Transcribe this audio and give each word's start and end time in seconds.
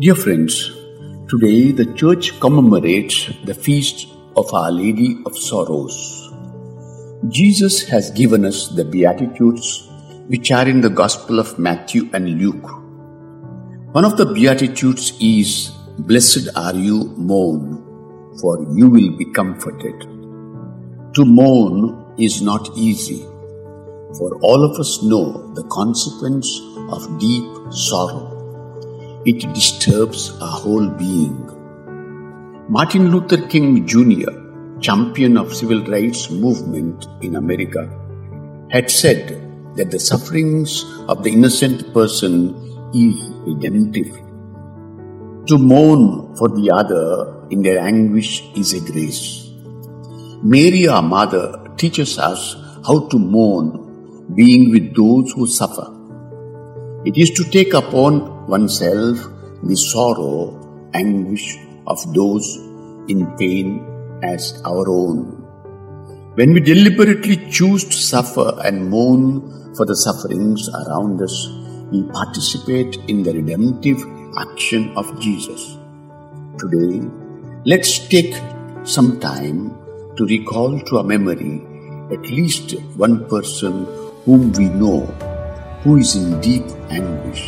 Dear 0.00 0.14
friends, 0.14 0.70
today 1.28 1.72
the 1.72 1.92
church 1.94 2.38
commemorates 2.38 3.32
the 3.46 3.52
feast 3.52 4.06
of 4.36 4.54
Our 4.54 4.70
Lady 4.70 5.20
of 5.26 5.36
Sorrows. 5.36 6.32
Jesus 7.26 7.82
has 7.88 8.12
given 8.12 8.44
us 8.44 8.68
the 8.68 8.84
Beatitudes 8.84 9.88
which 10.28 10.52
are 10.52 10.68
in 10.68 10.82
the 10.82 10.88
Gospel 10.88 11.40
of 11.40 11.58
Matthew 11.58 12.08
and 12.12 12.38
Luke. 12.40 12.70
One 13.92 14.04
of 14.04 14.16
the 14.16 14.26
Beatitudes 14.26 15.18
is 15.20 15.72
Blessed 15.98 16.48
are 16.54 16.76
you 16.76 17.06
mourn, 17.16 17.82
for 18.40 18.54
you 18.76 18.88
will 18.88 19.16
be 19.16 19.24
comforted. 19.32 20.00
To 21.14 21.24
mourn 21.24 22.14
is 22.16 22.40
not 22.40 22.70
easy, 22.76 23.22
for 24.16 24.38
all 24.42 24.62
of 24.62 24.78
us 24.78 25.02
know 25.02 25.52
the 25.54 25.64
consequence 25.64 26.60
of 26.92 27.18
deep 27.18 27.48
sorrow 27.72 28.37
it 29.24 29.52
disturbs 29.54 30.32
our 30.40 30.60
whole 30.60 30.88
being. 30.88 31.36
Martin 32.68 33.10
Luther 33.10 33.46
King 33.48 33.86
Jr., 33.86 34.30
champion 34.80 35.36
of 35.36 35.54
civil 35.54 35.84
rights 35.86 36.30
movement 36.30 37.06
in 37.22 37.36
America, 37.36 37.88
had 38.70 38.90
said 38.90 39.42
that 39.76 39.90
the 39.90 39.98
sufferings 39.98 40.84
of 41.08 41.24
the 41.24 41.30
innocent 41.30 41.92
person 41.92 42.54
is 42.94 43.30
redemptive. 43.46 44.12
To 45.46 45.58
mourn 45.58 46.36
for 46.36 46.48
the 46.48 46.70
other 46.70 47.46
in 47.50 47.62
their 47.62 47.78
anguish 47.78 48.44
is 48.54 48.74
a 48.74 48.80
grace. 48.92 49.50
Mary, 50.42 50.86
our 50.86 51.02
mother, 51.02 51.64
teaches 51.76 52.18
us 52.18 52.54
how 52.86 53.08
to 53.08 53.18
mourn, 53.18 54.34
being 54.34 54.70
with 54.70 54.94
those 54.94 55.32
who 55.32 55.46
suffer. 55.46 55.97
It 57.08 57.16
is 57.16 57.30
to 57.36 57.44
take 57.44 57.72
upon 57.72 58.46
oneself 58.48 59.16
the 59.62 59.76
sorrow, 59.76 60.90
anguish 60.92 61.56
of 61.86 61.98
those 62.12 62.46
in 63.08 63.34
pain 63.38 64.20
as 64.22 64.60
our 64.66 64.86
own. 64.90 65.20
When 66.34 66.52
we 66.52 66.60
deliberately 66.60 67.36
choose 67.48 67.84
to 67.84 67.94
suffer 67.94 68.60
and 68.62 68.90
mourn 68.90 69.74
for 69.74 69.86
the 69.86 69.96
sufferings 69.96 70.68
around 70.68 71.22
us, 71.22 71.48
we 71.90 72.02
participate 72.02 72.96
in 73.08 73.22
the 73.22 73.32
redemptive 73.32 74.04
action 74.38 74.92
of 74.94 75.18
Jesus. 75.18 75.78
Today, 76.58 77.08
let's 77.64 78.06
take 78.08 78.36
some 78.84 79.18
time 79.18 79.70
to 80.18 80.26
recall 80.26 80.78
to 80.78 80.98
our 80.98 81.04
memory 81.04 81.62
at 82.12 82.20
least 82.28 82.78
one 82.96 83.26
person 83.30 83.86
whom 84.26 84.52
we 84.52 84.68
know 84.68 85.06
who 85.88 85.96
is 85.96 86.14
in 86.16 86.38
deep 86.44 86.68
anguish 86.90 87.42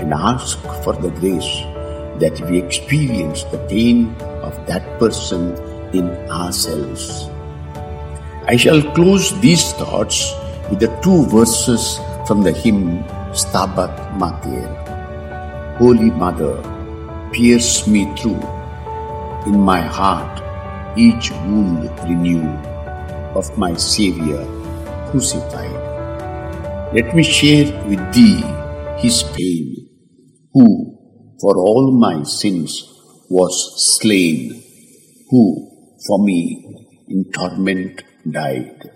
and 0.00 0.14
ask 0.14 0.56
for 0.82 0.94
the 0.96 1.10
grace 1.20 1.60
that 2.16 2.32
we 2.48 2.56
experience 2.56 3.44
the 3.52 3.60
pain 3.68 4.16
of 4.48 4.56
that 4.66 4.80
person 4.98 5.52
in 5.92 6.08
ourselves. 6.30 7.28
I 8.48 8.56
shall 8.56 8.80
close 8.96 9.38
these 9.40 9.74
thoughts 9.74 10.32
with 10.70 10.80
the 10.80 10.88
two 11.04 11.26
verses 11.26 12.00
from 12.26 12.40
the 12.40 12.52
hymn 12.52 13.04
Stabat 13.36 14.16
Mater. 14.16 14.64
Holy 15.76 16.10
Mother, 16.10 16.56
pierce 17.34 17.86
me 17.86 18.08
through. 18.16 18.40
In 19.44 19.60
my 19.60 19.82
heart, 19.82 20.40
each 20.96 21.30
wound 21.44 21.92
renew 22.08 22.48
of 23.36 23.52
my 23.58 23.74
Saviour 23.74 24.40
crucified. 25.10 25.85
Let 26.92 27.14
me 27.14 27.22
share 27.24 27.66
with 27.88 28.14
thee 28.14 28.42
his 28.98 29.22
pain 29.36 29.88
who 30.54 30.66
for 31.40 31.58
all 31.58 31.90
my 31.98 32.22
sins 32.22 32.72
was 33.28 33.54
slain, 33.98 34.62
who 35.28 35.44
for 36.06 36.24
me 36.24 36.64
in 37.08 37.30
torment 37.32 38.02
died. 38.30 38.95